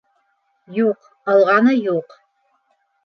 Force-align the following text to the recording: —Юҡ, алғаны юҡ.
—Юҡ, 0.77 1.09
алғаны 1.33 1.77
юҡ. 1.91 2.17